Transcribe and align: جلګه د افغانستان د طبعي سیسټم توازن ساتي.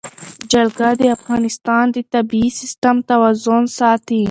جلګه 0.51 0.89
د 0.99 1.01
افغانستان 1.17 1.85
د 1.95 1.97
طبعي 2.13 2.47
سیسټم 2.59 2.95
توازن 3.09 3.63
ساتي. 3.79 4.19